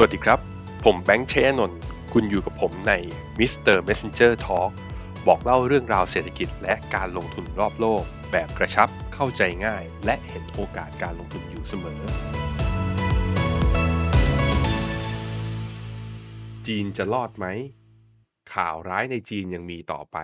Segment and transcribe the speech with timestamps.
[0.00, 0.40] สวัสดีครับ
[0.84, 1.80] ผมแบงค์เชยนนท์
[2.12, 2.92] คุณอยู่กับผมใน
[3.38, 3.76] Mr.
[3.88, 4.70] Messenger Talk
[5.26, 12.00] บอกเล่าเรื่องราวเศรษฐกิจและการลงทุนรอบโลก แบบกระชับเข้าใจง่าย และเห็นโอกาสการลงทุนอยู่เสมอ
[16.66, 17.46] จีนจะรอดไหม
[18.54, 20.18] ข่าวร้ายในจีนยังมีต่อไป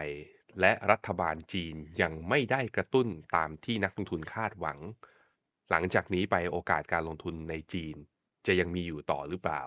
[0.61, 4.79] และรัฐบาลจีนยังไม่ได้กระตุ้นตามที่นักลงทุนคาดหวัง
[5.70, 7.96] หลังจากนี้ไปโอกาสการลงทุนในจีน
[8.46, 9.62] จะยังมีอยู่ต่อหรือเปล่า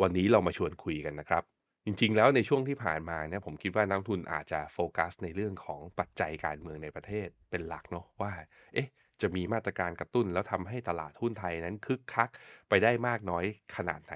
[0.00, 1.44] วันนี้เรามาชวนคุยกันนะครับ
[1.84, 8.32] จริงๆ แล้วในช่วงที่ผ่านมาเนี่ยผมคิดว่านักทุนอาจจะโฟกัสในเรื่องของปัจจัยการเมืองในประเทศเป็นหลักเนาะว่า
[8.74, 8.88] เอ๊ะ
[9.22, 12.30] จะมีมาตรการกระตุ้นแล้วทำให้ตลาดหุ้นไทยนั้นคึกคัก
[12.68, 13.44] ไปได้มากน้อย
[13.76, 14.14] ขนาดไหน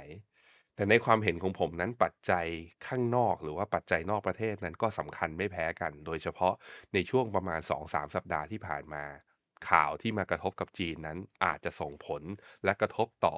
[0.75, 2.47] แต่ในความเห็นของผมนั้นปัจจัย
[2.87, 6.55] ข้างนอกหรือว่าปัจจัยนอกประเทศนั้นก็สำคัญไม่แพ้กัน โดยเฉพาะ
[6.95, 9.05] ในช่วงประมาณ 2-3 สัปดาห์ที่ผ่านมา
[9.71, 12.23] ข่าวที่มากระทบกับจีนนั้นอาจจะส่งผล
[12.65, 13.37] และกระทบต่อ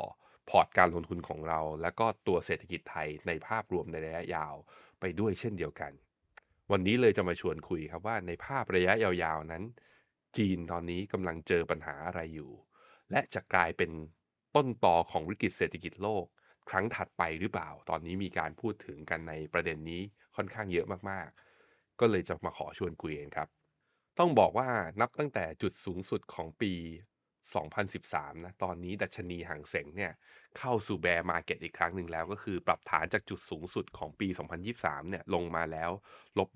[0.50, 4.54] พอร์ตการลงทุนของเรา และก็ตัวเศรษฐกิจไทยในภาพรวมในระยะยาว
[5.00, 5.92] ไปด้วยเช่นเดียวกัน
[6.70, 9.62] วันนี้เลยจะมาชวนคุยครับว่าในภาพระยะยาวๆนั้น
[10.36, 12.50] จีนตอนนี้กำลังเจอปัญหาอะไรอยู่
[13.10, 13.90] และจะกลายเป็น
[14.56, 16.24] ต้นต่อของวิกฤตเศรษฐกิจโลก
[16.70, 20.02] ครั้งถัดไปหรือเปล่า ตอนนี้มีการพูดถึงกันในประเด็นนี้
[20.36, 23.48] ค่อนข้างเยอะมากๆ ก็เลยจะมาขอชวนคุยกันครับ
[24.18, 24.68] ต้องบอกว่า
[25.00, 26.72] นับตั้งแต่จุดสูงสุดของปี
[27.54, 30.12] 2013 นะ ตอนนี้ดัชนีห่างเสงเนี่ย
[30.58, 34.28] เข้าสู่แบร์มาเก็ตอีกครั้งหนึ่งแล้ว ก็คือปรับฐานจากจุดสูงสุดของปี
[34.68, 35.90] 2023 เนี่ยลงมาแล้ว
[36.38, 36.48] ลบ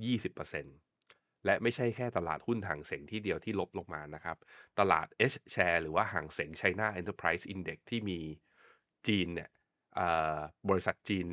[0.69, 4.37] 20%และไม่ใช่แค่ตลาดหุ้นห่างเสงที่เดียวที่ลบลงมานะครับ
[4.79, 8.21] ตลาด H share หรือว่าห่างเสง China Enterprise Index ที่มี
[9.07, 9.51] จีนเนี่ย
[10.69, 11.27] บริษัทจีน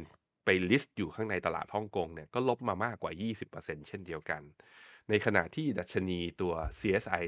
[0.45, 3.11] ไปลิสต์อยู่ข้างในตลาดฮ่องกงเนี่ยก็ลบมามากกว่า
[3.49, 4.41] 20%เช่นเดียวกัน
[5.09, 7.23] ในขณะที่ดัชนีตัว CSI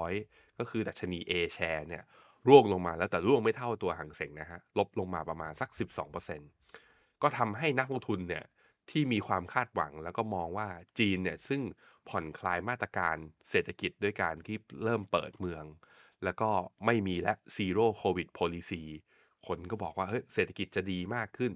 [0.00, 2.04] 300 ก็คือดัชนี A share เนี่ย
[2.48, 5.70] ร่วงลงมาแล้วแต่ร่วงไม่เท่าตัวหางเสงนะฮะลบลงมาประมาณสัก
[6.46, 8.44] 12%ก็ทำให้นักลงทุนเนี่ย
[8.90, 11.60] ที่มีความคาดหวังแล้วก็มองว่าจีนเนี่ยซึ่ง
[12.08, 13.16] ผ่อนคลายมาตรการ
[13.50, 15.64] เศรษฐกิจด้วยการที่เริ่มเปิดเมือง
[16.24, 16.50] แล้วก็
[16.86, 18.82] ไม่มีและ zero covid policy
[19.46, 21.52] คนก็บอกว่าเฮ้ยเศรษฐกิจจะดีมากขึ้น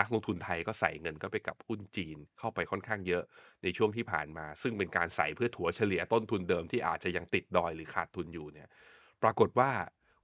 [0.00, 3.24] นักลงทุนไทยก็ใส่เงินก็ไปกับหุ้นจีนเข้าไปค่อนข้างเยอะ
[3.62, 8.68] ในช่วงที่ผ่านมา ซึ่งเป็นการใส่เพื่อถัวเฉลี่ยต้นทุนเดิมที่อาจจะยังติดดอยหรือขาดทุนอยู่เนี่ย
[9.22, 9.70] ปรากฏว่า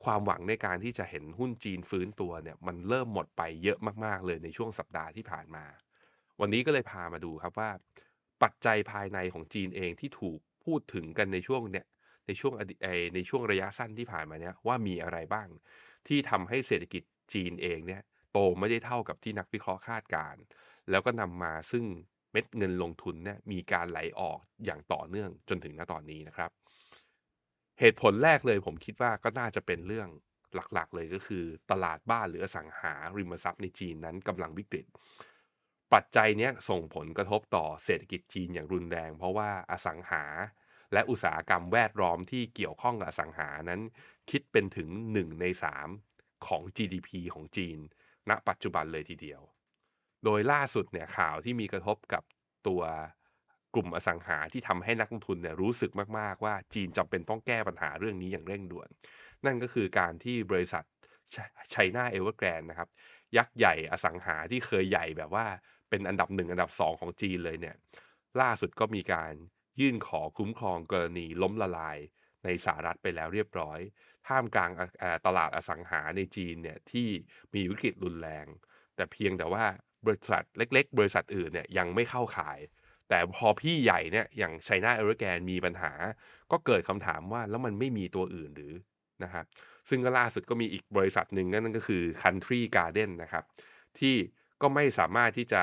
[0.04, 5.64] ความหวังในการที่จะเห็นหุ้นจีนฟื้นตัวเนี่ยมันเริ่มหมดไปเยอะมากๆเลยในช่วงสัปดาห์ที่ผ่านมา
[6.40, 7.70] วันนี้ก็เลยพามาดูครับว่า
[8.42, 11.86] ปัจจัยภายในของจีนเองที่ถูกพูดถึงกันในช่วงเนี่ย
[12.26, 12.52] ในช่วง
[13.14, 15.48] ในช่วงระยะสั้นที่ผ่านมาเนี่ยว่ามีอะไรบ้าง
[16.08, 17.02] ที่ทำให้เศรษฐกิจ
[17.34, 18.02] จีนเองเนี่ย
[18.32, 20.42] โตไม่ได้เท่ากับที่นักวิเคราะห์คาดการณ์
[20.90, 21.84] แล้วก็นำมาซึ่ง
[22.32, 26.50] เม็ดเงินลงทุนเนี่ยมีการไหลออกอย่างต่อเนื่องจนถึงณตอนนี้นะครับ
[27.80, 30.08] เหตุผลแรกเลยผมคิดว่าก็น่าจะเป็นเรื่อง
[30.74, 34.86] หลักๆ เลยก็คือ ตลาดบ้านหรืออสังหาริมทรัพย์ในจีนนั้นกำลังวิกฤต
[35.92, 40.24] ปัจจัยนี้ส่งผลกระทบต่อเศรษฐกิจจีนอย่างรุนแรง เพราะว่าอสังหา
[40.92, 43.80] และอุตสาหกรรมแวดล้อมที่เกี่ยวข้องกับอสังหานั้น
[44.30, 45.46] คิดเป็นถึง 1 ใน
[45.94, 47.78] 3 ของ GDP ของจีน
[48.30, 49.40] ณปัจจุบันเลยทีเดียว
[50.24, 52.22] โดยล่าสุดเนี่ยข่าวที่มีกระทบกับ
[52.68, 52.82] ตัว
[53.74, 58.88] กลุ่มอสังหาที่ทำให้นักลงทุนเนี่ยรู้สึกมาก ๆ ว่าจีนจำเป็นต้องแก้ปัญหาเรื่องนี้อย่างเร่งด่วน
[59.44, 60.84] นั่นก็คือการที่บริษัท
[61.70, 62.88] China Evergrande นะครับ
[63.36, 65.46] ยักษ์ใหญ่อสังหาที่เคยใหญ่แบบว่า
[65.90, 67.76] เป็นอันดับหนึ่งอันดับสองของจีนเลยเนี่ย
[68.40, 69.32] ล่าสุดก็มีการ
[69.80, 71.98] ยื่นขอคุ้มครองกรณีล้มละลาย
[72.44, 73.78] ในสหรัฐไปแล้วเรียบร้อย
[74.28, 74.70] ท่ามกลาง
[75.26, 77.08] ตลาดอสังหาในจีนเนี่ยที่
[77.54, 78.46] มีวิกฤตรุนแรง
[78.96, 79.64] แต่เพียงแต่ว่า
[80.06, 82.58] บริษัทเล็ก ๆ บริษัทอื่นเนี่ยยังไม่เข้าข่าย
[83.08, 85.92] แต่พอพี่ใหญ่เนี่ยอย่าง China Evergrande มีปัญหา
[86.50, 88.74] ก็เกิดคำถามว่าแล้วมันไม่มีตัวอื่นหรือ
[89.24, 89.44] นะครับ
[89.88, 93.44] ซึ่งก็ล่าสุดก็มีอีกบริษัทหนึ่งนั่นก็คือ Country Garden นะครับ
[93.98, 94.14] ที่
[94.62, 95.62] ก็ไม่สามารถที่จะ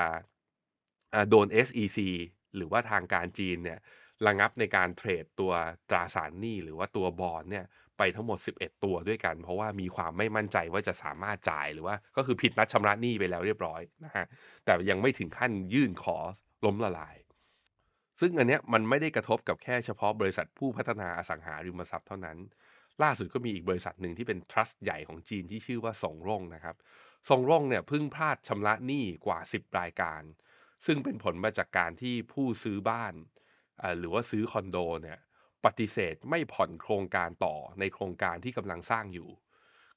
[1.30, 2.00] โดน SEC
[2.56, 3.80] หรือว่าทางการจีนเนี่ย
[4.28, 5.52] ระงับในการเทรดตัว
[5.90, 7.66] ตราสารหนี้หรือว่าตัวบอลเนี่ย
[8.00, 14.26] ไปทั้งหมด 11 ตัวด้วยกัน เพราะว่ามีความไม่มั่นใจว่าจะสามารถจ่ายหรือว่าก็คือผิดนัดชำระหนี้ไปแล้วเรียบร้อยนะฮะ
[14.66, 16.18] แต่ยังไม่ถึงขั้นยื่นขอ
[16.66, 17.16] ล้มละลาย
[18.22, 22.38] ซึ่งอันเนี้ยมันไม่ได้กระทบกับแค่เฉพาะบริษัทผู้พัฒนาอสังหาริมทรัพย์เท่านั้น
[23.04, 26.76] ล่าสุดก็มีอีกบริษัทหนึ่งที่เป็นทรัสต์ใหญ่ของจีนที่ชื่อว่าสงร่งนะครับ
[27.30, 30.22] สงร่งเนี่ยเพิ่งพลาดชำระหนี้กว่า 10 รายการ
[30.86, 33.14] ซึ่งเป็นผลมาจากการที่ผู้ซื้อบ้าน
[34.00, 35.20] หรือว่าซื้อคอนโดเนี่ย
[35.66, 39.30] ปฏิเสธไม่ผ่อนโครงการต่อในโครงการที่กำลังสร้างอยู่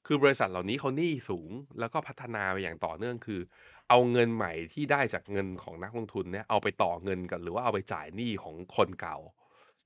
[0.05, 3.41] คือบริษัทเหล่านี้เขาหนี้สูงแล้วก็พัฒนาไปอย่างต่อเนื่องคือ
[3.89, 9.17] เอาเงินใหม่ที่ได้จากเงินของนักลงทุนเนี่ยเอาไปต่อเงินกัน หรือว่าเอาไปจ่ายหนี้ของคนเก่า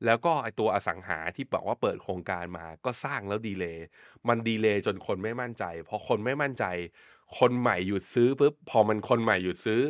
[0.06, 3.86] แล้วก็ไอตัวอสังหาที่บอกว่าเปิดโครงการมาก็สร้างแล้วดีเลย์
[4.28, 6.66] มันดีเลย์จนคนไม่มั่นใจพอคนไม่มั่นใจ
[7.40, 9.82] คนใหม่หยุดซื้อปุ๊บพอมันคนใหม่หยุดซื้อ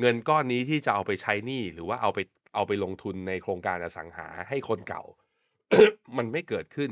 [0.00, 2.18] เงินก้อนนี้ที่จะเอาไปใช้หนี้หรือว่าเอาไป
[2.54, 5.02] เอาไปลงทุนในโครงการอสังหาให้คนเก่า
[6.16, 6.90] มันไม่เกิดขึ้น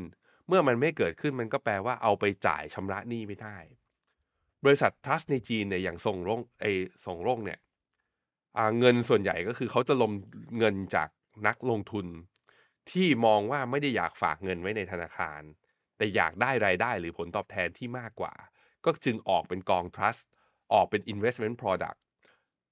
[0.49, 3.59] เมื่อมันไม่เกิดขึ้นมันก็แปลว่าเอาไปจ่ายชำระหนี้ไม่ได้
[4.65, 6.65] บริษัท trust ในจีนเนี่ยอย่างส่งร่งไอ
[7.06, 7.59] ส่งร่งเนี่ย
[8.79, 10.12] เงินส่วนใหญ่ก็คือเขาจะลง
[10.59, 11.09] เงินจาก
[11.47, 12.06] นักลงทุน
[12.91, 15.43] ที่มองว่าไม่ได้อยากฝากเงินไว้ในธนาคาร
[15.97, 18.35] แต่อยากได้รายได้หรือผลตอบแทนที่มากกว่า
[18.85, 20.23] ก็จึงออกเป็นกอง trust
[20.73, 21.99] ออกเป็น investment product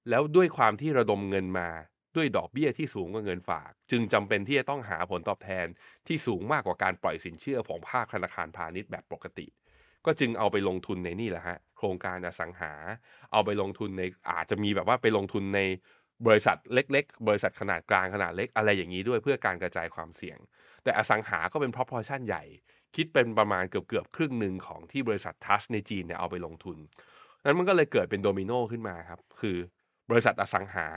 [0.09, 1.69] แล้วด้วยความที่ระดมเงินมา
[2.15, 5.65] ด้วยดอกเบี้ยที่สูงกว่าเงินฝาก จึงจำเป็นที่จะต้องหาผลตอบแทน
[6.07, 9.47] ที่สูงมากกว่าการปล่อยสินเชื่อของภาคธนาคารพาณิชย์แบบปกติ
[10.05, 12.73] ก็จึงเอาไปลงทุนในนี่แหละฮะโครงการอสังหา
[13.31, 15.59] เอาไปลงทุนในอาจจะมีแบบว่าไปลงทุนใน
[16.27, 20.37] บริษัทเล็ก ๆ บริษัทขนาดกลางขนาดเล็กอะไรอย่างนี้ด้วยเพื่อการกระจายความเสี่ยง
[20.83, 22.43] แต่อสังหาก็เป็น proportion ใหญ่
[22.95, 26.77] คิดเป็นประมาณเกือบเกือบครึ่งหนึ่งของที่บริษัททัสในจีนเนี่ยเอาไปลงทุน
[27.43, 29.57] นั้นมันก็เลยเกิดเป็นโดมิโนขึ้นมาครับคือ
[30.09, 30.87] บริษัทอสังหา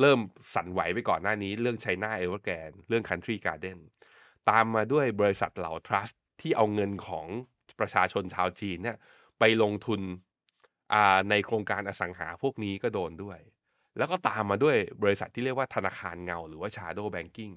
[0.00, 0.20] เริ่ม
[0.54, 3.78] สั่นไหวไปก่อนหน้านี้เรื่อง China Evergrande เรื่อง Country Garden
[4.50, 7.26] ตามมาด้วยบริษัทเหล่า trust ที่เอาเงินของ
[7.80, 8.96] ประชาชนชาวจีนเนี่ย
[9.38, 10.00] ไปลงทุน
[10.92, 13.38] อ่าในโครงการอสังหาพวกนี้ก็โดนด้วย
[13.98, 17.54] แล้วก็ตามมาด้วยบริษัทที่เรียกว่าธนาคารเงา หรือว่า shadow banking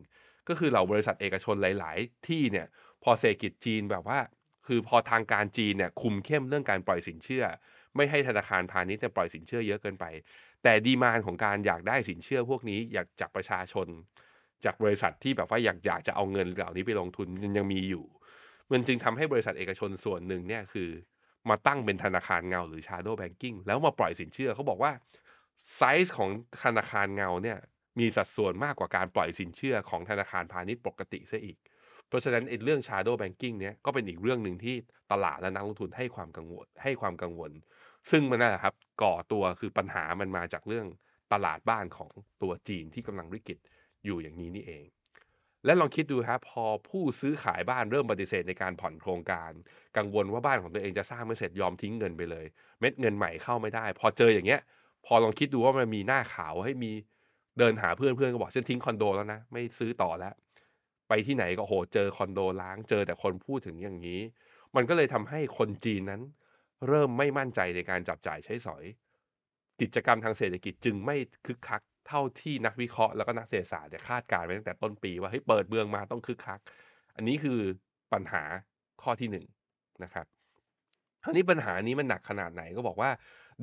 [0.48, 2.68] ก็คือเหล่าบริษัทเอกชนหลาย ๆ ที่เนี่ย
[3.04, 4.20] พอเศรษฐกิจจีนแบบว่า
[4.68, 7.44] คือพอทางการจีนเนี่ยคุมเข้มเรื่องการปล่อยสินเชื่อ
[7.96, 10.06] ไม่ให้ธนาคารพาณิชย์เนี่ยปล่อยสินเชื่อเยอะเกินไป
[10.68, 13.88] แต่ดีมานของการอยากได้สินเชื่อพวกนี้อยากจากประชาชน
[14.66, 18.06] จากบริษัทที่แบบว่าอยากอยากจะเอาเงินเหล่านี้ไปลงทุนยังยังมีอยู่
[18.72, 20.90] มันจึงทำให้บริษัทเอกชนส่วนหนึ่งเนี่ยคือ
[21.50, 24.92] มาตั้งเป็นธนาคารเงาหรือ shadow banking แล้วมาปล่อยสินเชื่อเขาบอกว่า
[25.76, 26.30] ไซส์ของ
[26.64, 27.58] ธนาคารเงาเนี่ย
[28.00, 31.58] มีสัดส่วนมากกว่าการปล่อยสินเชื่อของธนาคารพาณิชย์ปกติซะอีก
[32.08, 34.76] เพราะฉะนั้นเรื่อง shadow banking เนี่ยก็เป็นอีกเรื่องหนึ่งที่
[35.12, 37.52] ตลาดและนักลงทุนให้ความกังวลให้ความกังวล
[38.12, 40.88] ซึ่งมันนั่นแหละครับ ก่อตัวคือปัญหามันมาจากเรื่อง
[41.34, 42.12] ตลาดบ้านของ
[42.42, 43.60] ตัวจีนที่กำลังวิกฤต
[44.06, 44.86] อยู่อย่างนี้นี่เอง
[45.66, 49.52] และลองคิดดูครับพอผู้ซื้อขายบ้านเริ่มปฏิเสธในการผ่อนโครงการ
[49.98, 52.46] กังวลว่าบ้านของตัวเองจะสร้างไม่เสร็จยอมทิ้งเงินไปเลย
[52.80, 54.62] เม็ดเงินใหม่เข้าไม่ได้ พอเจออย่างเงี้ย
[55.06, 56.92] พอลองคิดดูว่ามันมีหน้าข่าวให้มี
[57.60, 60.34] เดินหาเพื่อนเพื่อนก็บอกฉันทิ้งคอนโดแล้วนะไม่ซื้อต่อแล้ว
[61.10, 64.22] ไปที่ไหนก็โหเจอคอนโดร้างเจอแต่คนพูดถึงอย่างนี้
[64.76, 66.22] มันก็เลยทำให้คนจีนนั้น
[66.88, 68.84] เริ่มไม่มั่นใจในการจับจ่ายใช้สอย
[69.82, 76.60] กิจกรรมทางเศรษฐกิจจึงไม่คึกคักเท่าที่นักวิเคราะห์แล้วก็นักเศรษฐศาสตร์เนี่ยคาดการณ์ไว้ตั้งแต่ต้นปีว่าเฮ้ยเปิดเมืองมาต้องคึกคัก
[77.16, 77.60] อันนี้คือ
[78.14, 78.44] ปัญหา
[79.04, 79.46] ข้อที่หนึ่ง
[80.04, 80.26] นะครับ
[81.24, 83.10] คราวนี้ปัญหานี้มันหนักขนาดไหนก็บอกว่า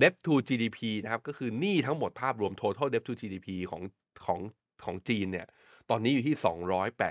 [0.03, 3.83] debt to GDP นะครับก็คือหนี้ทั้งหมดภาพรวม total debt to GDP ของ
[4.27, 4.41] ของ
[4.85, 5.47] ของจีนเนี่ย
[5.91, 6.37] ตอนนี้อยู่ที่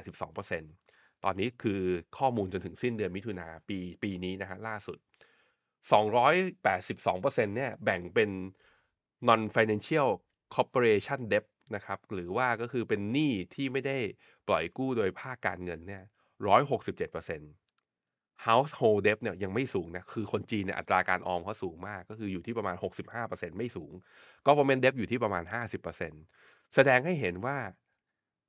[0.09, 1.81] 282%ตอนนี้คือ
[2.17, 4.97] ข้อมูลจนถึงสิ้นเดือนมิถุนาปีปีนี้นะฮะล่าสุด
[5.89, 8.29] 282%เนี่ยแบ่งเป็น
[9.27, 10.09] non financial
[10.55, 11.45] corporation debt
[11.75, 13.97] นะครับ หรือว่าก็คือเป็นหนี้ที่ไม่ได้
[14.47, 16.03] ปล่อยกู้โดยภาคการเงินเนี่ย
[16.79, 17.45] 167%
[18.45, 22.75] household debt เนี่ยยังไม่สูงนะ คือคนจีนเนี่ยอัตราการออมเขาสูงมาก ก็คืออยู่ที่ประมาณ
[23.21, 23.93] 65%ไม่สูง
[24.47, 26.23] government debt อยู่ที่ประมาณ 50%
[26.75, 27.57] แสดงให้เห็นว่า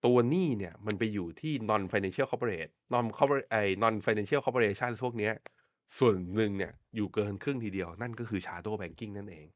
[0.04, 5.34] ตัวหนี้เนี่ยมันไปอยู่ที่ non financial corporate non corporate ไอ non financial corporation พวกเนี้ย
[5.98, 9.46] ส่วนหนึ่งเนี่ยอยู่เกินครึ่งทีเดียว นั่นก็คือ shadow banking นั่นเอง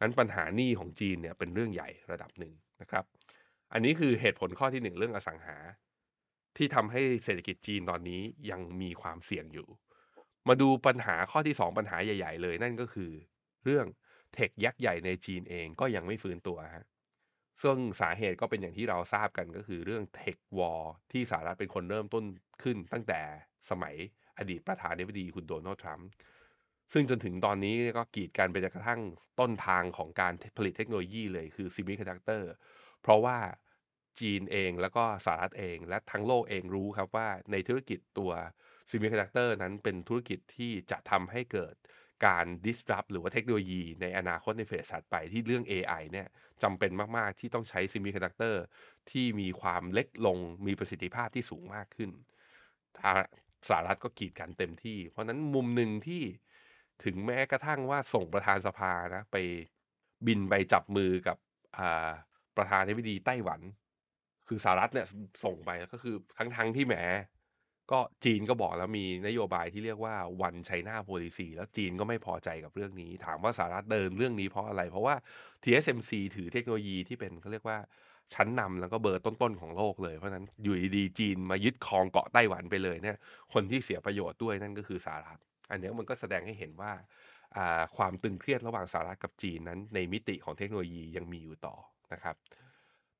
[0.00, 3.04] นั้นปัญหาหนี้ของจีนเนี่ยเป็นเรื่องใหญ่ระดับหนึ่งนะครับ
[3.72, 5.56] อันนี้คือเหตุผลข้อที่หนึ่งเรื่องอสังหา
[6.56, 9.68] ที่ทำให้เศรษฐกิจจีนตอนนี้ยังมีความเสี่ยงอยู่
[10.48, 13.10] มาดูปัญหาข้อที่สองปัญหาใหญ่ ๆ เลย นั่นก็คือ
[13.64, 13.86] เรื่อง
[14.34, 16.86] เทคยักษ์ใหญ่ในจีนเองก็ยังไม่ฟื้นตัวฮะ
[17.62, 22.24] ซึ่งสาเหตุก็เป็นอย่างที่เราทราบกันก็คือเรื่อง tech war ที่สหรัฐเป็นคนเริ่มต้น
[22.62, 23.20] ขึ้นตั้งแต่
[23.70, 23.96] สมัย
[24.38, 26.08] อดีตประธานาธิบดีคุณโดนัลด์ทรัมป์
[26.92, 29.00] ซึ่งจนถึงตอนนี้ก็กีดกันไปจนกระทั่ง
[29.40, 32.50] ต้นทางของการผลิตเทคโนโลยีเลยคือ semiconductor
[33.02, 33.38] เพราะว่า
[34.20, 38.32] จีนเองแล้วก็สหรัฐเอง และทั้งโลกเองรู้ครับว่าในธุรกิจตัว
[38.90, 41.74] semiconductor นั้นเป็นธุรกิจที่จะทำให้เกิด
[42.26, 46.28] การ disrupt หรือว่าเทคโนโลยีในอนาคตใน phase ถัดไปที่เรื่อง AI เนี่ย
[46.62, 48.62] จำเป็นมาก ๆ ที่ต้องใช้ semiconductor
[49.10, 52.10] ที่มีความเล็กลงมีประสิทธิภาพที่สูงมากขึ้น
[53.68, 56.22] สหรัฐก็กีดกันเต็มที่ เพราะนั้นมุมหนึ่งที่
[57.04, 59.36] ถึงแม้กระทั่งว่าส่งประธานสภานะไป
[60.26, 61.36] บินไปจับมือกับ
[62.56, 63.60] ประธานาธิบดีไต้หวัน
[64.48, 65.06] คือสหรัฐเนี่ย
[65.44, 66.94] ส่งไปก็คือทั้งทั้งที่แหม
[67.92, 70.14] ก็จีนก็บอกแล้วมีนโยบายที่เรียกว่า
[70.46, 75.14] one China policy แล้วจีนก็ไม่พอใจกับเรื่องนี้ ถามว่าสหรัฐเดินเรื่องนี้เพราะอะไร เพราะว่า
[75.62, 77.78] TSMC ถือเทคโนโลยีที่เป็นเขาเรียกว่า
[78.34, 83.16] ชั้นนำแล้วก็เบอร์ต้นๆของโลกเลยเพราะฉะนั้นอยู่ดีจีนมายึดครองเกาะไต้หวันไปเลยเนี่ย
[83.52, 86.92] คนที่เสียประโยชน์ด้วยนั่นก็คือสหรัฐอันนี้มันก็แสดงให้เห็นว่า
[87.96, 91.76] ความตึงเครียดระหว่างสหรัฐกับจีนนั้น ในมิติของเทคโนโลยียังมีอยู่ต่อ
[92.12, 92.36] นะครับ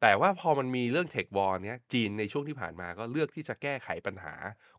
[0.00, 4.34] แต่ว่าพอมันมีเรื่อง Tech War เนี้ยจีนในช่วงที่ผ่านมาก็เลือกที่จะแก้ไขปัญหา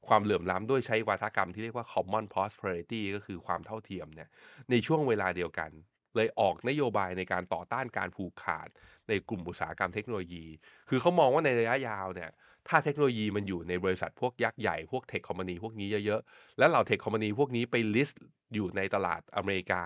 [0.08, 4.30] ความเหลื่อมล้ำด้วยใช้วาทกรรมที่เรียกว่า Common Prosperity ก็คือความเท่าเทียมเนี่ย
[4.70, 5.72] ในช่วงเวลาเดียวกัน
[6.16, 8.70] เลยออกนโยบายในการต่อต้านการผูกขาด
[9.08, 10.46] ในกลุ่มอุตสาหกรรมเทคโนโลยี
[10.90, 12.30] คือเขามองว่าในระยะยาวเนี่ย
[12.68, 18.22] ถ้าเทคโนโลยีมันอยู่ในบริษัทพวกยักษ์ใหญ่ พวก tech company พวกนี้เยอะๆ แล้วเหล่า tech company พวกนี้ไป list
[18.54, 19.84] อยู่ในตลาดอเมริกา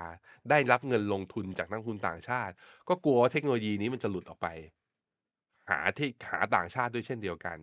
[0.49, 2.53] ได้รับเงินลงทุนจากนักลงทุนต่างชาติ
[2.89, 4.47] ก็กลัวว่าเทคโนโลยีนี้มันจะหลุดออกไป
[5.69, 7.57] หาที่หาต่างชาติด้วยเช่นเดียวกัน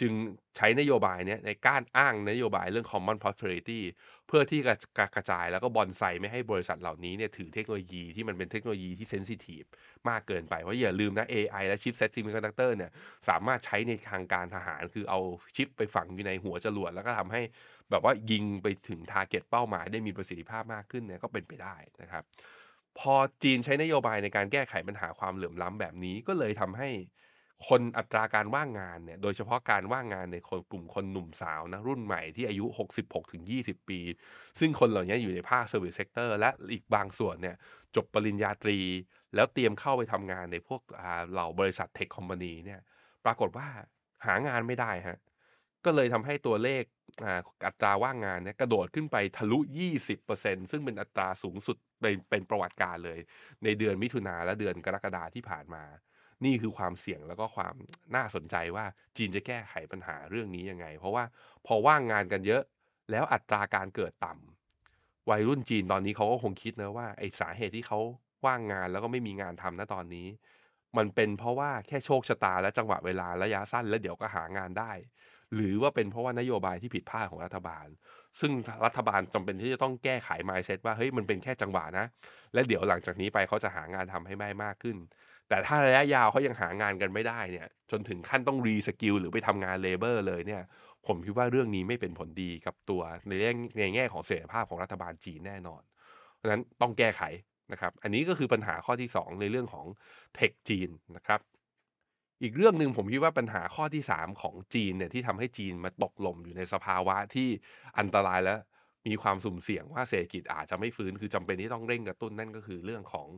[0.00, 0.12] จึง
[0.56, 3.80] ใช้นโยบายเนี้ยในการอ้างนโยบายเรื่อง common prosperity
[4.26, 4.74] เพื่อที่จะ
[5.14, 9.62] กระจายแล้วก็บอนไซไม่ให้บริษัทเหล่านี้เนี่ยถือเทคโนโลยีที่มันเป็นเทคโนโลยีที่ sensitive
[10.08, 12.90] มากเกินไป เพราะอย่าลืมนะ AI และ chipset semiconductor เนี่ย
[13.28, 15.20] สามารถใช้ในทางการทหาร คือเอา
[15.56, 17.42] ชิปไปฝังอยู่ในหัวจรวด แล้วก็ทำให้
[17.90, 22.22] แบบว่ายิงไปถึง target เป้าหมายได้มีประสิทธิภาพมากขึ้นเนี่ยก็เป็นไปได้นะครับ
[22.98, 26.88] พอจีนใช้นโยบายในการแก้ไขปัญหาความเหลื่อมล้ำแบบนี้ก็เลยทำให้
[27.68, 32.64] คนอัตราการว่างงานเนี่ย โดยเฉพาะการว่างงานในคนกลุ่มคนหนุ่มสาวนะรุ่นใหม่ที่อายุ
[33.26, 34.00] 66-20 ปี
[34.58, 37.56] ซึ่งคนเหล่านี้อยู่ในภาค Service Sector และอีกบางส่วนเนี่ย
[37.96, 38.78] จบปริญญาตรี
[39.34, 42.80] แล้วเตรียมเข้าไปทำงานในพวกอ่าเหล่าบริษัทเทคคอมพานีเนี่ย
[43.24, 43.68] ปรากฏว่า
[44.26, 45.18] หางานไม่ได้ฮะ
[45.84, 46.82] ก็เลยทำให้ตัวเลข
[47.24, 49.58] อ่าอัตราว่างงานเนี่ยกระโดดขึ้นไปทะลุ
[50.14, 53.18] 20%ซึ่งเป็นอัตราสูงสุดเป็นเป็นประวัติการเลย
[53.64, 55.84] ในเดือนมิถุนาและเดือนกรกฎาที่ผ่านมา
[56.44, 57.74] นี่คือความเสี่ยงแล้วก็ความ
[58.14, 58.84] น่าสนใจว่า
[59.16, 61.24] จีนจะแก้ไขปัญหาเรื่องนี้ยังไง เพราะว่า
[61.66, 62.62] พอว่างงานกันเยอะ
[63.10, 67.98] แล้วอัตราการเกิดต่ำวัยรุ่นจีนตอนนี้เขาก็คงคิดนะว่าไอสาเหตุที่เขา
[68.46, 70.26] ว่างงานแล้วก็ไม่มีงานทำณตอนนี้
[70.96, 74.92] มันเป็นเพราะว่าแค่โชคชะตาและจังหวะเวลาระยะสั้นแล้วเดี๋ยวก็หางานได้
[75.54, 77.86] หรือว่าเป็นเพราะว่านโยบายที่ผิดพลาดของรัฐบาล
[78.40, 78.52] ซึ่ง
[78.86, 82.06] รัฐบาลจำเป็นที่จะต้องแก้ไข mindset ว่าเฮ้ยมันเป็นแค่จังหวะนะ
[82.54, 84.96] และเดี๋ยวหลังจากนี้ไปเขาจะหางานทำให้ได้มากขึ้น
[85.48, 90.62] แต่ถ้าระยะยาวเขายังหางานกันไม่ได้เนี่ย จนถึงขั้นต้องรีสกิลหรือไปทำงานเลเบอร์เลยเนี่ย
[91.06, 95.82] ผมคิดว่าเรื่องนี้ไม่เป็นผลดีกับตัวในแง่ในแง่ของเสถียรภาพของรัฐบาลจีนแน่นอน
[96.34, 97.22] เพราะฉะนั้นต้องแก้ไข
[97.72, 99.86] นะครับ อันนี้ก็คือปัญหาข้อที่ 2 ในเรื่องของ
[100.34, 101.40] เทคจีนนะครับ
[102.42, 107.48] อีกเรื่องหนึ่งผมคิดว่าปัญหาข้อที่ 3 ของจีนเนี่ยที่ทำให้จีนมาตกหล่มอยู่ในสภาวะที่
[107.98, 108.56] อันตรายและ
[109.06, 113.28] มีความสุ่มเสี่ยงว่าเศรษฐกิจอาจจะไม่ฟื้นคือจำเป็นที่ต้องเร่งกระตุ้นนั่นก็คือเรื่องของ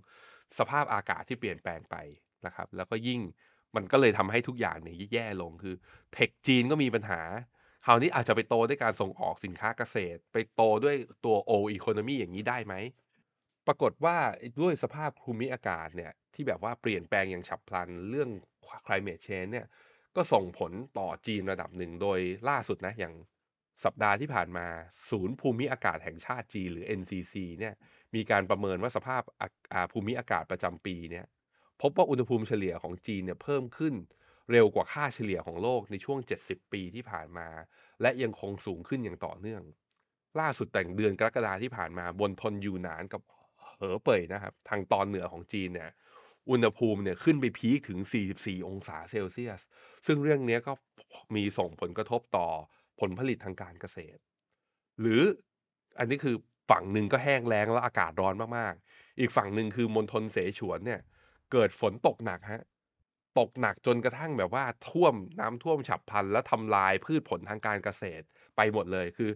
[0.58, 1.96] สภาพอากาศที่เปลี่ยนแปลงไป
[2.46, 3.20] นะครับ แล้วก็ยิ่ง
[3.76, 5.74] มันก็เลยทำให้ทุกอย่างเนี่ยแย่ลงคือ
[6.12, 7.20] เทคจีนก็มีปัญหา
[7.86, 12.74] คราวนี้อาจจะไปโตด้วยการส่งออกสินค้าเกษตร ไปโตด้วยตัวโออีโคโนมีอย่างนี้ได้ไหม
[13.66, 14.16] ปรากฏว่า
[14.60, 18.30] ด้วยสภาพภูมิอากาศเนี่ยที่แบบว่าเปลี่ยนแปลงอย่างฉับพลันเรื่อง
[18.86, 19.66] climate change เนี่ย
[20.16, 23.14] ก็ส่งผลต่อจีนระดับหนึ่งโดยล่าสุดนะอย่าง
[23.84, 24.66] สัปดาห์ที่ผ่านมา
[25.10, 27.74] ศูนย์ภูมิอากาศแห่งชาติจีนหรือ NCC เนี่ย
[28.14, 29.22] มีการประเมินว่าสภาพ
[29.92, 31.26] ภูมิอากาศประจำปีเนี่ย
[31.82, 33.94] พบว่าอุณหภูมิเฉลี่ยของจีนเนี่ยเพิ่มขึ้น
[34.52, 37.48] เร็วกว่าค่าเฉลี่ยของโลกในช่วง 70 ปีที่ผ่านมา
[38.02, 39.62] และยังคงสูงขึ้นอย่างต่อเนื่อง
[40.40, 43.22] ล่าสุดแต่งเดือนกรกฎาที่ผ่านมาบนทนยูนานกับ
[43.78, 45.90] เหอเป่ยนะครับ ทางตอนเหนือของจีนเนี่ย
[46.50, 47.98] อุณหภูมิเนี่ยขึ้นไปพีคถึง
[48.34, 49.60] 44 องศาเซลเซียส
[50.06, 50.72] ซึ่งเรื่องนี้ก็
[51.36, 52.48] มีส่งผลกระทบต่อ
[53.00, 54.20] ผลผลิตทางการเกษตร
[55.00, 55.22] หรือ
[55.98, 56.36] อันนี้คือ
[56.70, 61.00] ฝั่งหนึ่งก็แห้งแล้งแล้วอากาศร้อนมากๆ อีกฝั่งหนึ่งคือมณฑลเสฉวนเนี่ย
[61.52, 62.62] เกิดฝนตกหนักฮะ
[63.38, 68.24] ตกหนักจนกระทั่งแบบว่าท่วมน้ำท่วมฉับพลัน และทำลายพืชผลทางการเกษตร
[68.56, 69.30] ไปหมดเลยคือ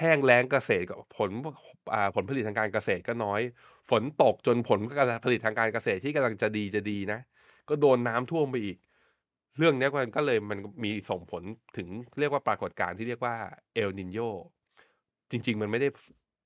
[0.00, 1.30] แห้งแล้งเกษตรกับผล
[2.14, 3.40] ผลผลิตทางการเกษตรก็น้อย
[3.90, 4.80] ฝนตกจนผล
[5.24, 7.20] ผลิตทางการเกษตรที่กำลังจะดีจะดีนะ
[7.68, 8.76] ก็โดนน้ำท่วมไปอีก
[9.58, 11.42] เรื่องนี้มันก็เลยมันมีส่งผล
[11.76, 13.34] ถึงเรียกว่าปรากฏการณ์ที่เรียกว่า
[13.74, 14.18] เอลนินโย
[15.30, 15.88] จริง ๆ มันไม่ได้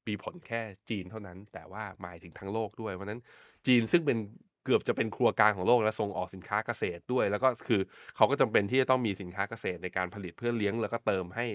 [0.09, 0.61] มีผลแค่
[0.91, 3.21] จีนเท่านั้น แต่ว่าหมายถึงทั้งโลกด้วยเพราะนั้น
[3.67, 4.19] จีนซึ่งเป็น
[4.65, 7.81] เกือบจะเป็นครัวกลางของโลกและส่งออกสินค้าเกษตรด้วย แล้วก็คือ
[8.17, 11.47] เขาก็จำเป็นที่จะต้องมีสินค้าเกษตรในการผลิตเพื่อเลี้ยง แล้วก็เติมให้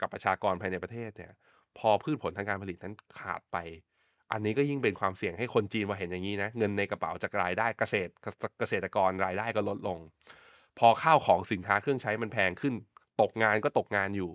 [0.00, 1.32] กับประชากรภายในประเทศเนี่ย
[1.78, 3.56] พอพืชผลทางการผลิตนั้นขาดไป
[4.32, 8.10] อันนี้ก็ยิ่งเป็นความเสี่ยงให้คนจีนมาเห็นอย่างนี้นะ เงินในกระเป๋าจากรายได้เกษตร
[8.58, 9.98] เกษตรกรรายได้ก็ลดลง
[10.78, 12.74] พอข้าวของสินค้าเครื่องใช้มันแพงขึ้น
[13.20, 14.32] ตกงานก็ตกงานอยู่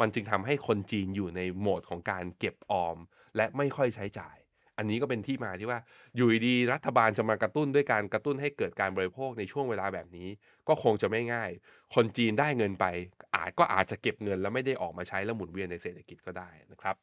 [0.00, 2.96] มันจึงทำให้คนจีนอยู่ในโหมดของการเก็บออม
[3.36, 4.36] และไม่ค่อยใช้จ่าย
[4.78, 5.80] อันนี้ก็เป็นที่มาที่ว่า
[6.16, 10.28] อยู่ดีรัฐบาลจะมากระตุ้นด้วยการกระตุ้นให้เกิดการบริโภคในช่วงเวลาแบบนี้
[10.68, 11.50] ก็คงจะไม่ง่าย
[11.94, 12.86] คนจีนได้เงินไป
[13.34, 16.96] อาจก็อาจจะเก็บเงินแล้วไม่ได้ออกมาใช้แล้วหมุนเวียนในเศรษฐกิจก็ได้นะครับ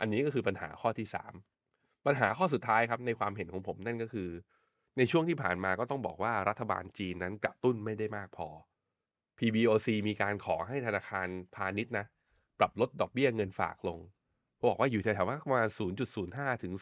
[0.00, 1.06] อันนี้ก็คือปัญหาข้อที่
[1.54, 4.30] 3 ปัญหาข้อสุดท้ายครับในความเห็นของผมนั่นก็คือ
[4.98, 8.48] ในช่วงที่ผ่านมาก็ต้องบอกว่ารัฐบาลจีนนั้นกระตุ้นไม่ได้มากพอ
[9.38, 12.06] PBOC มีการขอให้ธนาคารพาณิชย์นะ
[12.60, 13.98] ปรับลดดอกเบี้ยเงินฝากลง
[14.66, 15.68] บอกว่าอยู่แถวๆว่าประมาณ
[16.14, 16.72] 0.05 ถึง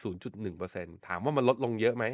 [0.49, 2.05] 0.1%ถามว่ามันลดลงเยอะไหม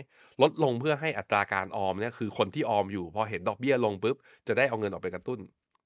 [0.42, 4.16] ลดลงเพื่อให้อัตราการออมเนี่ยคือคนที่ออมอยู่ พอเห็นดอกเบี้ยลงปุ๊บ
[4.48, 5.38] จะได้เอาเงินออกไปกระตุ้น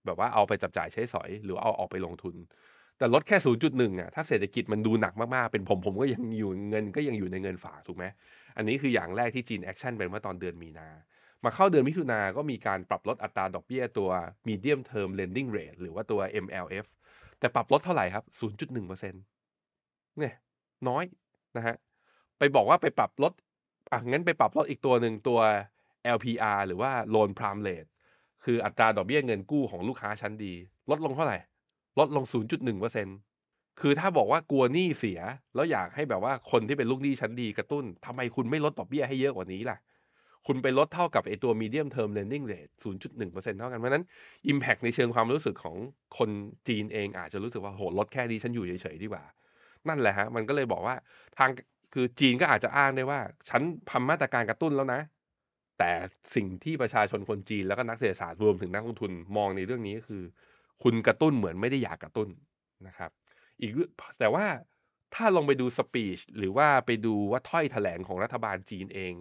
[0.07, 2.35] แบบว่าเอาไปจับจ่ายใช้สอย หรือเอาออกไปลงทุน
[2.99, 3.37] แต่ลดแค่
[3.69, 8.05] 0.1อะถ้าเศรษฐกิจมันดูหนักมากๆ เป็นผมผมก็ยังอยู่เงินก็ยังอยู่ในเงินฝากถูกไหม
[8.57, 10.89] อันนี้คืออย่างแรกที่จีนแอกชันไปเมื่อตอนเดือนมีนา
[11.45, 14.11] มาเข้าเดือนมิถุนาก็มีการปรับลดอัตราดอกเบี้ยตัว
[14.49, 16.87] Medium Term Lending Rate หรือว่าตัว MLF
[17.39, 19.13] แต่ปรับลดเท่าไหร่ครับ 0.1%
[20.19, 20.35] เนี่ย
[20.89, 21.05] น้อย
[21.57, 21.77] นะครับ
[22.39, 23.33] ไปบอกว่าไปปรับลด
[23.93, 25.41] อะงั้นไปปรับลดอีกตัวหนึ่งตัว
[26.17, 27.91] LPR หรือว่า Loan Prime Rate
[28.45, 30.55] คืออัตราดอกเบี้ยเงินกู้ของลูกค้าชั้นดี
[30.91, 31.39] ลดลงเท่าไหร่
[31.99, 35.21] ลดลง 0.1%คือถ้าบอกว่ากลัวหนี้เสีย
[35.55, 39.79] แล้วอยากให้แบบว่าคนที่เป็นลูกหนี้ชั้นดีกระตุ้นทำไมคุณไม่ลดดอกเบี้ยให้เยอะกว่านี้ล่ะ
[40.47, 44.05] คุณไปลดเท่ากับไอตัว Medium Term Lending Rate 0.1%เท่ากันเพราะนั้น
[44.49, 45.77] อิมแพกในเชิงความรู้สึกของ
[46.19, 46.31] คน
[46.69, 49.25] จีนเองอาจจะรู้สึกว่าโอ้โฮลดแค่นี้ฉันอยู่เฉยๆดีกว่า
[49.89, 50.97] นั่นแหละครับมันก็เลยบอกว่า
[51.39, 51.51] ทาง
[51.95, 55.01] คือจีนก็อาจจะอ้างได้ว่า ฉันทำมาตรการกระตุ้นแล้วนะ
[55.79, 55.91] แต่
[56.35, 60.23] สิ่งที่ประชาชนคนจีนแล้วก็นักเศรษฐศาสตร์รวมถึงนักลงทุนมองในเรื่องนี้ก็คือ
[60.83, 62.29] คุณกระตุ้นเหมือนไม่ได้อยากกระตุ้น
[62.87, 63.11] นะครับ
[63.61, 63.71] อีก
[64.19, 64.47] แต่ว่า
[65.15, 69.13] ถ้าลองไปดูสปีชหรือว่าไปดูว่าถ้อยแถลงของรัฐบาลจีนเอง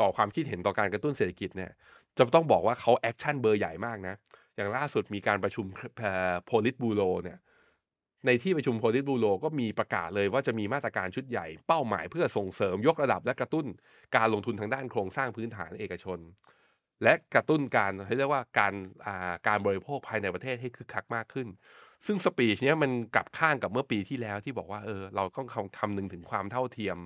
[0.00, 1.70] ต่อความคิดเห็นต่อการกระตุ้นเศรษฐกิจเนี่ย
[2.18, 4.14] จะต้องบอกว่าเขาแอกชันเบอร์ใหญ่มากนะ
[4.56, 5.66] อย่างล่าสุดมีการประชุม
[6.00, 7.38] เอ่อ Politburo เนี่ย
[8.26, 13.66] ในที่ประชุม Politburo ก็มีประกาศเลยว่าจะมีมาตรการชุดใหญ่เป้าหมายเพื่อส่งเสริมยกระดับและกระตุ้น
[14.16, 16.18] การลงทุนทางด้านโครงสร้างพื้นฐานเอกชน
[17.02, 21.48] และกระตุ้นการเขาเรียกว่าการาการบริโภคภายในประเทศให้คึกคักมากขึ้น
[22.06, 26.98] ซึ่งสปีชเนี้ยมันกลับข้างกับเมื่อปีที่แล้วที่บอกว่าเออเราต้องคำคำนึงถึงความเท่าเทียม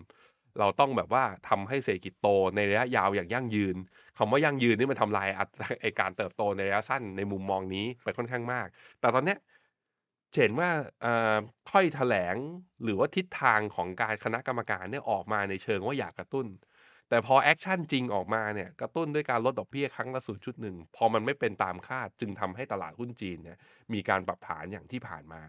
[0.58, 3.76] เราต้องแบบว่าทำให้เศรษฐกิจโตในระยะยาวอย่างยั่งยืน
[4.18, 5.28] คำว่ายั่งยืนนี่มันทำลาย
[5.80, 8.66] ไอการเติบโตในระยะสั้นในมุมมองนี้ไปค่อนข้างมาก
[9.00, 9.38] แต่ตอนเนี้ย
[10.34, 10.70] เห็นว่า
[11.70, 12.36] ถ้อยแถลง
[12.84, 16.46] หรือว่าทิศทางของการคณะกรรมการเนี่ยออกมาในเชิงว่าอยากกระตุ้น
[17.08, 20.20] แต่พอแอกชันจริงออกมาเนี่ยกระตุ้นด้วยการลดดอกเบี้ยครั้งละ
[20.58, 23.58] 0.1พอมันไม่เป็นตามคาดจึงทำให้ตลาดหุ้นจีนเนี่ย
[23.92, 25.42] มีการปรับฐานอย่างที่ผ่านมา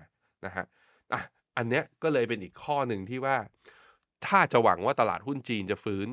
[0.45, 0.65] นะครับ
[1.13, 1.21] อะ
[1.57, 3.35] อันเนี้ยก็เลยเป็นอีกข้อหนึ่งที่ว่า
[4.27, 6.07] ถ้าจะหวังว่าตลาดหุ้นจีนจะฟื้น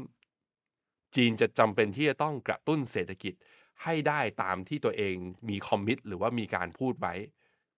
[1.16, 3.34] จีนจะจำเป็นที่จะต้องกระตุ้นเศรษฐกิจ
[3.82, 5.14] ให้ได้ตามที่ตัวเอง
[5.48, 7.14] มี commit หรือว่ามีการพูดไว้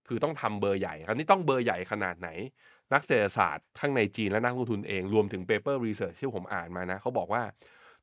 [0.09, 2.29] คือต้องทำเบอร์ใหญ่ คราวนี้ต้องเบอร์ใหญ่ขนาดไหน
[2.93, 7.43] นักเศรษฐศาสตร์ข้างในจีนและนักลงทุนเองรวมถึง Paper Research ที่ผมอ่านมานะเขาบอกว่า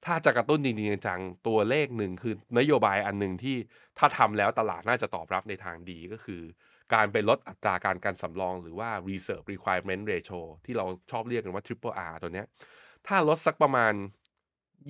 [0.05, 3.55] ถ้าจะกระตุ้นจริงๆจังๆตัวเลขหนึ่งคือนโยบายอันหนึ่งที่
[3.97, 6.41] ถ้าทำแล้วตลาดน่าจะตอบรับในทางดีก็คือ
[6.93, 12.47] การไปลดอัตราการกันสำรองหรือว่า Reserve Requirement Ratio ที่เราชอบเรียกกันว่า Triple R ตัวเนี้ย
[13.07, 13.93] ถ้าลดสักประมาณ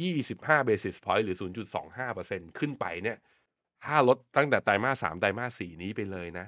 [0.02, 3.18] 25 basis point หรือ 0.25%ขึ้นไปเนี่ย
[3.86, 6.48] ถ้าลดตั้งแต่ไตรมาส3ไตรมาส4นี้ไปเลยนะ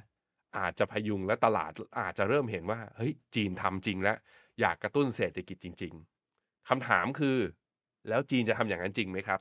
[0.58, 4.18] อาจจะพยุงและตลาดอาจจะเริ่มเห็นว่า เฮ้ย จีนทำจริงแล้ว
[4.60, 5.94] อยากกระตุ้นเศรษฐกิจจริง
[6.32, 7.38] ๆคำถามคือ
[8.10, 9.39] แล้วจีนจะทำอย่างนั้นจริงไหมครับ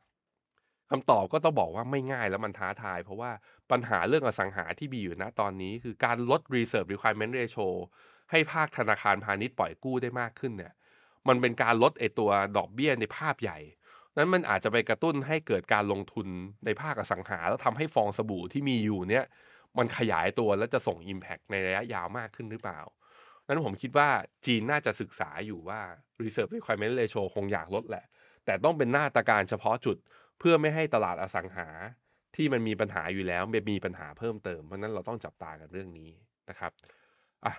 [0.92, 3.30] คำตอบก็ต้องบอกว่าไม่ง่ายแล้วมันท้าทาย เพราะว่า
[3.70, 7.68] ปัญหาเรื่องอสังหาที่มีอยู่ณตอนนี้ คือการลด Reserve Requirement Ratio
[8.30, 10.72] ให้ภาคธนาคารพาณิชย์ปล่อยกู้ได้มากขึ้นเนี่ย
[11.28, 13.58] มันเป็นการลดไอตัวดอกเบี้ยในภาพใหญ่
[14.16, 16.26] นั้นมันอาจจะไปกระตุ้นให้เกิดการลงทุน
[16.64, 19.24] ในภาคอสังหา แล้วทำให้ฟองสบู่ที่มีอยู่เนี่ย
[19.78, 22.80] มันขยายตัวและจะส่งอิมแพกในระยะยาวมากขึ้นหรือเปล่า
[23.46, 24.08] นั้นผมคิดว่า
[24.46, 25.80] จีนน่าจะศึกษาอยู่ว่า
[26.22, 28.04] Reserve Requirement Ratio คงอยากลดแหละ
[28.46, 29.96] แต่ต้องเป็นมาตรการเฉพาะจุด
[30.42, 31.68] เพื่อไม่ให้ตลาดอสังหา
[32.36, 36.10] ที่มันมีปัญหาอยู่แล้วมีปัญหาเพิ่มเติม เพราะนั้นเราต้องจับตากันเรื่องนี้
[36.48, 36.72] นะครับ
[37.44, 37.54] อะ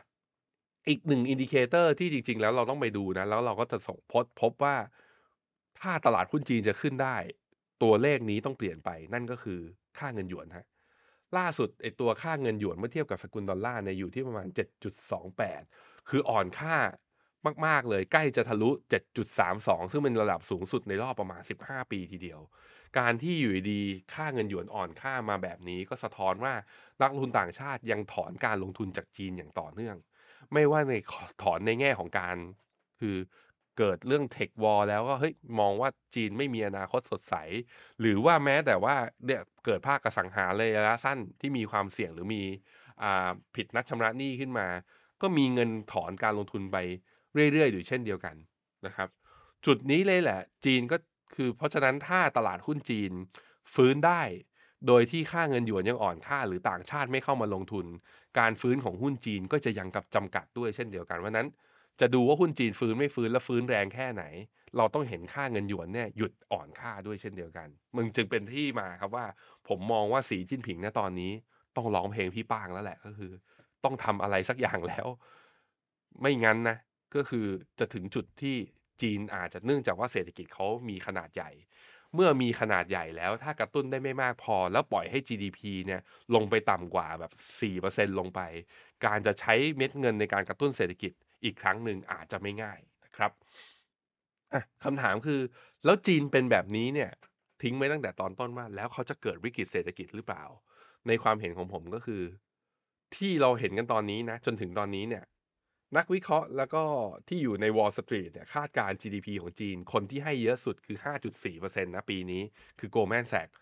[0.90, 4.76] อีกหนึ่ง indicator ที่จริง ๆ แล้วเราต้องไปดูนะ แล้วเราก็จะส่งพบพบว่า
[5.80, 7.16] ถ้าตลาดหุ้นจีนจะขึ้นได้
[7.84, 9.60] ตัวเลขนี้ต้องเปลี่ยนไปนั่นก็คือ
[10.00, 10.66] ค่าเงินหยวนครับ
[11.38, 14.48] ล่าสุดไอ้ตัวค่าเงินหยวนเมื่อเทียบกับสกุลดอลลาร์เนี่ยอยู่ที่ประมาณ
[15.14, 16.76] 7.28 คืออ่อนค่า
[17.66, 18.70] มาก ๆ เลยใกล้จะทะลุ
[19.32, 22.40] 7.32 ซึ่งเป็นระดับสูงสุดในรอบประมาณ 15 ปีทีเดียว
[23.00, 23.82] การที่อยู่ดี
[24.14, 26.54] ค่าเงินหยวนอ่อนค่ามาแบบนี้ก็สะท้อนว่า
[27.02, 29.96] นักลงทุนต่างชาติยังถอนการลงทุนจากจีนอย่างต่อเนื่อง
[30.54, 30.94] ไม่ว่าใน
[31.44, 32.36] ถอนในแง่ของการ
[33.02, 33.16] คือ
[33.78, 37.36] เกิดเรื่อง Tech War แล้วก็เฮ้ยมองว่าจีนไม่มีอนาคตสดใส
[38.00, 42.44] หรือว่าแม้แต่ว่าเนี่ยเกิดภาคอสังหาระยะสั้นที่มีความเสี่ยงหรือมี
[43.04, 44.68] อ่าผิดนัดชำระหนี้ขึ้นมา
[45.22, 46.78] ก็มีเงินถอนการลงทุนไป
[47.34, 48.36] เรื่อยๆ อยู่เช่นเดียวกัน
[48.86, 49.08] นะครับ
[49.66, 50.98] จุดนี้เลยแหละ จีนก็
[51.36, 53.12] คือเพราะฉะนั้นถ้าตลาดหุ้นจีน
[53.74, 54.22] ฟื้นได้
[54.88, 57.86] โดยที่ค่าเงินหยวนยังอ่อนค่า หรือต่างชาติไม่เข้ามาลงทุน
[58.40, 61.48] การฟื้นของหุ้นจีนก็จะยังกับจำกัดด้วยเช่นเดียวกันเพราะนั้น
[62.00, 64.24] จะดูว่าหุ้นจีนฟื้นไม่ฟื้นและฟื้นแรงแค่ไหน
[64.78, 69.26] เราต้องเห็นค่าเงินหยวนเนี่ยหยุดอ่อนค่าด้วยเช่นเดียวกันมันจึงเป็นที่มาครับว่า
[69.68, 71.32] ผมมองว่าสีจิ้นผิงณตอนนี้
[71.76, 73.32] ต้องร้องเพลงพี่ป้างแล้วแหละก็คือ
[73.84, 75.08] ต้องทำอะไรสักอย่างแล้ว
[76.22, 76.78] ไม่งั้นนะ
[77.16, 77.48] ก็คือ
[77.80, 78.56] จะถึงจุดที่
[79.02, 81.52] จีนอาจจะเนื่องจากว่าเศรษฐกิจเขามีขนาดใหญ่
[82.16, 86.02] เมื่อมีขนาดใหญ่แล้วถ้ากระตุ้นได้ไม่มากพอ แล้วปล่อยให้ GDP เนี่ย
[86.36, 87.32] ลงไปต่ำกว่าแบบ
[87.80, 88.42] 4%ลงไป
[89.06, 91.12] การจะใช้เม็ดเงินในการกระตุ้นเศรษฐกิจ
[91.44, 93.32] อีกครั้งหนึ่งอาจจะไม่ง่ายนะครับ
[94.84, 95.40] คำถามคือ
[95.86, 97.12] แล้วจีนเป็นแบบนี้เนี่ย
[97.62, 100.44] ทิ้งไว้ตั้งแต่ตอนต้นว่าแล้วเขาจะเกิดวิกฤตเศรษฐกิจหรือเปล่า
[101.08, 102.22] ในความเห็นของผมก็คือ
[103.16, 105.24] ที่เราเห็นกันตอนนี้นะ จนถึงตอนนี้เนี่ย
[105.98, 106.84] นักวิเคราะห์แล้วก็
[107.28, 110.98] ที่อยู่ใน Wall Street เนี่ยคาดการ GDP ของจีน คนที่ให้เยอะสุดคือ
[111.42, 112.42] 5.4%นะปีนี้
[112.80, 113.54] คือ Goldman Sachs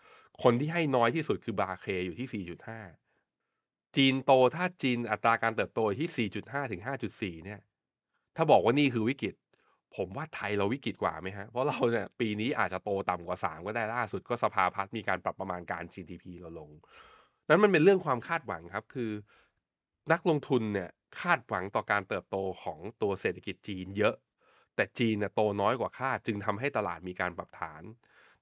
[0.42, 2.44] คนที่ให้น้อยที่สุดคือบาเคอยู่ที่
[3.26, 7.60] 4.5 จีนโตถ้าจีนอัตราการเติบโตที่ 4.5 ถึง 5.4 เนี่ย
[8.36, 9.34] ถ้าบอกว่านี่คือวิกฤต
[9.96, 16.70] ผมว่าไทยเราวิกฤตกว่าไหมฮะ เพราะเราเนี่ยปีนี้อาจจะโตต่ำกว่า 3 ก็ได้ล่าสุดก็สภาพัฒน์มีการปรับประมาณการ GDP เราลง
[17.48, 19.10] นั้นมันเป็นเรื่องความคาดหวังครับคือ
[20.12, 24.14] นักลงทุนเนี่ย คาดหวังต่อการเติบโตของตัวเศรษฐกิจจีนเยอะ
[24.76, 27.82] แต่จีนเนี่ยโตน้อยกว่าคาดจึงทำให้ตลาดมีการปรับฐาน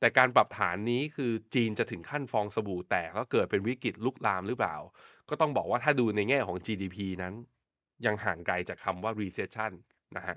[0.01, 4.77] แต่การปรับฐานนี้คือจีนจะถึงขั้นฟองสบู่แตกแล้วเกิดเป็นวิกฤตลุกลามหรือเปล่า
[5.29, 7.35] ก็ต้องบอกว่าถ้าดูในแง่ของ GDP นั้น
[8.07, 9.73] ยังห่างไกลจากคำว่า recession
[10.17, 10.37] นะฮะ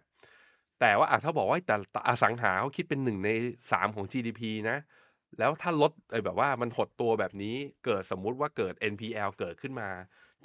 [0.80, 1.76] แต่ว่าถ้าบอกว่าแต่
[2.08, 3.30] อสังหาเขาคิดเป็นหนึ่งใน
[3.72, 4.78] สามของ GDP นะ
[5.40, 9.90] แล้วถ้าลดไอ้แบบว่ามันหดตัวแบบนี้เกิดสมมุติว่าเกิด NPL เกิดขึ้นมา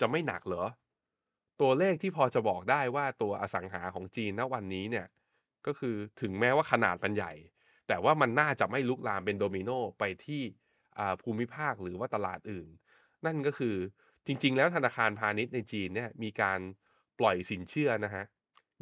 [0.01, 0.65] จะไม่หนักเหรอ
[1.61, 5.07] ตัวเลขที่พอจะบอกได้ว่าตัวอสังหาของจีนณวันนี้เนี่ย
[5.67, 7.33] ก็คือถึงแม้ว่าขนาดมันใหญ่
[7.89, 10.43] แต่ว่ามันน่าจะไม่ลุกลามเป็นโดมิโนไปที่
[11.23, 12.69] ภูมิภาคหรือว่าตลาดอื่น
[13.27, 13.77] นั่นก็คือ
[14.27, 16.61] จริง ๆ แล้วธนาคารพาณิชย์ในจีนเนี่ยมีการ
[17.21, 18.25] ปล่อยสินเชื่อนะฮะ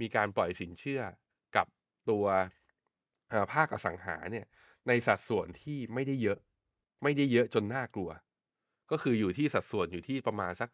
[0.01, 1.01] มีการปล่อยสินเชื่อ
[1.57, 1.67] กับ
[2.11, 2.25] ตัว
[3.53, 4.47] ภาคอสังหาเนี่ย
[4.89, 6.39] ในสัดส่วนที่ไม่ได้เยอะ
[7.03, 8.11] ไม่ได้เยอะจนน่ากลัว
[8.91, 10.71] ก็คืออยู่ที่สัดส่วนอยู่ที่ประมาณสัก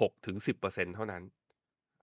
[0.00, 1.22] หกถึงสิบเปอร์เซ็นเท่านั้น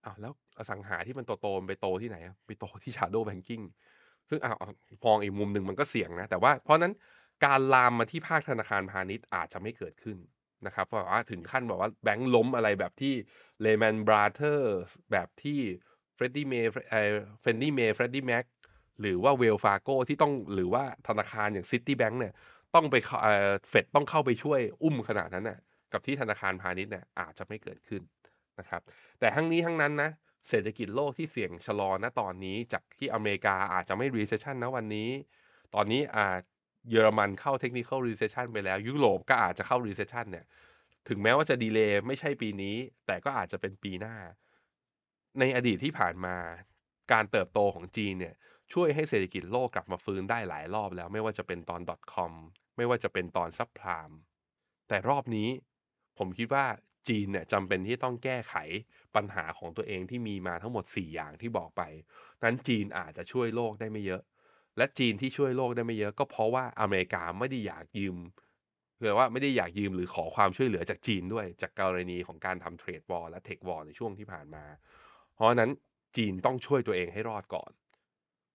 [0.04, 3.64] อ้าวแล้วอสังหาที่มันโตๆไปโตที่ไหนไปโตที่ shadow banking
[4.28, 4.56] ซึ่งอ้าว
[5.02, 6.92] พองอีกมุมหนึ่งมันก็เสี่ยงนะ แต่ว่าเพราะนั้น
[7.44, 10.18] การลามมาที่ภาคธนาคารพาณิชย์อาจจะไม่เกิดขึ้น
[10.66, 13.14] นะครับเพราะว่าถึงขั้นบอกว่าแบงค์ล้มอะไรแบบที่
[13.64, 15.60] Lehman Brothers แบบที่
[16.16, 18.44] Freddie Mae เอ่อ Fannie Mae Freddie Mac
[19.00, 22.32] หรือว่า Wells Fargo ที่ต้องหรือว่าธนาคารอย่าง Citibank เนี่ย
[22.74, 25.58] ต้องไปเอ่อเฟดต้องเข้าไปช่วยอุ้มขนาดนั้นน่ะ
[25.92, 28.02] กับที่ธนาคารพาณิชย์เนี่ยอาจจะไม่เกิดขึ้น
[28.58, 28.82] นะครับ
[29.20, 30.10] แต่ทั้งนี้ทั้งนั้นนะ
[30.48, 35.10] เศรษฐกิจโลกที่เสี่ยงชะลอณตอนนี้ จากที่อเมริกาอาจจะไม่ recession นะวันนี้
[35.74, 36.42] ตอนนี้อาจ
[36.90, 40.44] เยอรมันเข้า technical recession ไปแล้ว ยุโรปก็อาจจะเข้า recession เนี่ย
[41.08, 42.76] ถึงแม้ว่าจะดีเลย์ไม่ใช่ปีนี้
[43.06, 44.16] แต่ก็อาจจะเป็นปีหน้า
[45.38, 46.36] ในอดีตที่ผ่านมา
[47.12, 48.34] การเติบโตของจีนเนี่ย
[48.72, 51.80] ช่วยให้เศรษฐกิจโลกกลับมาฟื้นได้หลายรอบแล้วไม่ว่าจะเป็นตอน
[52.12, 52.32] .com
[52.76, 54.10] ไม่ว่าจะเป็นตอนซับพลาม
[54.88, 55.48] แต่รอบนี้
[56.20, 56.64] ผมคิดว่า
[57.08, 58.54] จีนเนี่ยจำเป็นที่ต้องแก้ไข
[59.16, 61.82] ปัญหาของตัวเองที่มีมาทั้งหมด 4 อย่างที่บอกไป
[62.44, 64.22] นั้นจีนอาจจะช่วยโลกได้ไม่เยอะ
[64.76, 68.16] และจีนที่ช่วยโลกได้ไม่เยอะก็เพราะว่าอเมริกาไม่ได้อยากยืม
[68.98, 74.64] คือว่าไม่ได้อยากยืมหรือขอความช่วยเหลือจากจีนด้วย จากกรณีของการทำเทรดวอลและเทควอลในช่วงที่ผ่านมา
[75.34, 75.70] เพราะนั้น
[76.16, 77.70] จีนต้องช่วยตัวเองให้รอดก่อน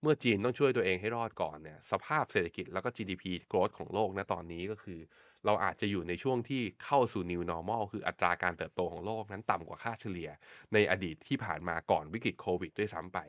[0.02, 5.00] เมื่อจีนต้องช่วยตัวเองให้รอดก่อนเนี่ย สภาพเศรษฐกิจแล้วก็ GDP growth ของโลกณตอนนี้ก็คือ
[5.46, 10.30] เราอาจจะอยู่ในช่วงที่เข้าสู่ new normal คืออัตราการเติบโตของโลกนั้นต่ำกว่าค่าเฉลี่ย
[10.74, 13.20] ในอดีตที่ผ่านมาก่อนวิกฤตโควิดด้วยซ้ำไป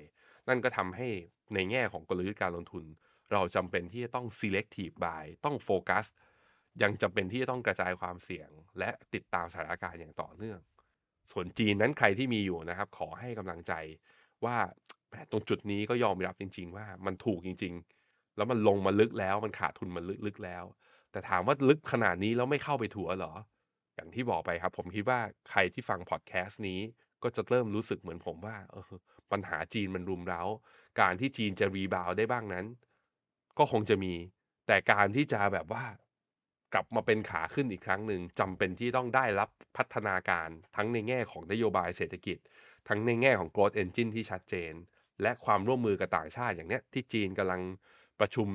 [0.48, 1.09] นั่นก็ทำให้
[1.55, 2.85] ในแง่ของกลยุทธ์การลงทุน
[3.33, 6.05] เราจำเป็นที่จะต้อง selective buy ต้องโฟกัส
[6.83, 10.59] ยังจำเป็นที่จะต้องกระจายความเสี่ยง และติดตามสถานการณ์อย่างต่อเนื่อง
[11.33, 13.72] ส่วนจีนนั้นใครที่มีอยู่นะครับ ขอให้กำลังใจ
[14.44, 14.57] ว่า
[15.31, 17.74] ตรงจุดนี้ก็ยอมรับจริง ๆ ว่ามันถูกจริง
[18.05, 20.64] ๆ แล้วมันลงมาลึกแล้วมันขาดทุนมันลึกๆแล้ว
[21.16, 23.33] แต่ถามว่าลึกขนาดนี้แล้วไม่เข้าไปถัวเหรอ
[23.94, 26.81] อย่างที่บอกไปครับ ผมคิดว่าใครที่ฟังพอดแคสต์นี้
[27.22, 28.92] ก็จะเริ่มรู้สึกเหมือนผมว่าเออ
[29.33, 30.42] ปัญหาจีนมันรุมเร้า
[31.00, 32.66] การที่จีนจะรีบาวได้บ้างนั้น
[33.59, 34.14] ก็คงจะมี
[34.66, 35.85] แต่การที่จะแบบว่า
[36.74, 42.38] กลับมาเป็นขาขึ้นอีกครั้งหนึ่งจำเป็นที่ต้องได้รับพัฒนาการทั้งในแง่ของนโยบายเศรษฐกิจ
[42.88, 44.72] ทั้งในแง่ของ growth engine ที่ชัดเจน
[45.22, 47.62] และความร่วมมือกับต่างชาติอย่างเนี้ยที่จีนกำลัง
[48.20, 48.48] ประชุม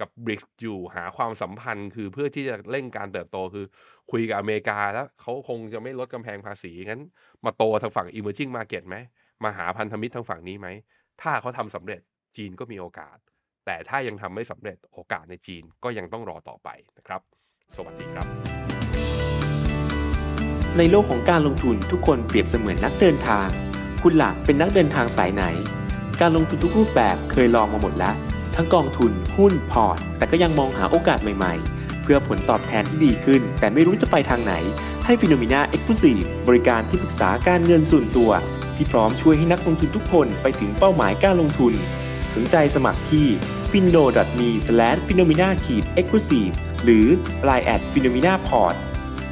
[0.00, 3.66] กับบริกอยู่หาความสัมพันธ์ คือเพื่อที่จะเร่งการเติบโตคือ
[4.10, 7.02] คุยกับอเมริกาแล้วเขาคงจะไม่ลดกำแพงภาษีงั้น
[7.44, 8.96] มาโตทางฝั่ง emerging market ไหม
[9.44, 10.68] มาหาพันธมิตรทางฝั่งนี้ไหม
[11.22, 12.00] ถ้าเขาทำสำเร็จ
[12.36, 13.16] จีนก็มีโอกาส
[13.66, 17.20] แต่ถ้ายังทำไม่สำเร็จโอกาสในจีนก็ยังต้องรอต่อไปนะครับ
[17.76, 18.26] สวัสดีครับ
[20.78, 23.48] ในโลกของการลงทุนทุกคนเปรียบเสมือนนักเดินทาง
[24.02, 25.44] คุณล่ะเป็นนักเดินทางสายไหน
[26.20, 28.14] การลงทุนทุกรูปแบบเคยลองมาหมดแล้ว
[28.60, 34.54] ทั้งกองทุน หุ้น พอร์ต แต่ก็ยังมองหาโอกาสใหม่ๆ เพื่อผลตอบแทนที่ดีขึ้น แต่ไม่รู้จะไปทางไหน
[35.04, 38.30] ให้ FINNOMENA Exclusiveบริการที่ปรึกษาการเงินส่วนตัว
[38.76, 41.72] ที่พร้อมช่วยให้นักลงทุนทุกคนไปถึงเป้าหมายการลงทุน
[42.34, 43.26] สนใจสมัครที่
[43.70, 44.04] f i n o
[44.38, 44.48] m e
[45.06, 45.52] f i n o m i n a e
[46.04, 46.52] x c l u s i v e
[46.84, 47.06] หรือ
[47.48, 48.74] line at f i n o m i n a p o r t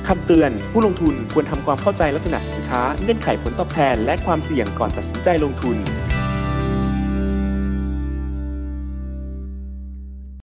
[0.09, 5.79] คำเตือนผู้ลงทุนควรทำความเข้าใจลักษณะสินค้า เงื่อนไขผลตอบแทน และความเสี่ยงก่อนตัดสินใจลงทุน